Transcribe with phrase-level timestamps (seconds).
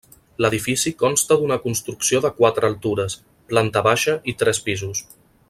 [0.43, 3.19] L'edifici consta d'una construcció de quatre altures,
[3.53, 5.05] planta baixa i tres pisos.